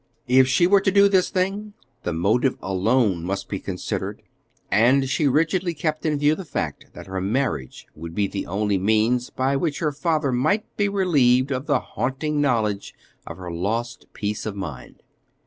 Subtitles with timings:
[0.27, 4.23] If she were to do this thing, the motive alone must be considered;
[4.71, 8.79] and she rigidly kept in view the fact that her marriage would be the only
[8.79, 12.95] means by which her father might be relieved of the haunting knowledge
[13.27, 15.03] of her lost peace of mind.